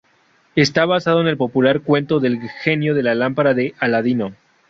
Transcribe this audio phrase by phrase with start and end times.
[0.55, 4.33] Está basado en el popular cuento del genio de la lámpara de Aladino.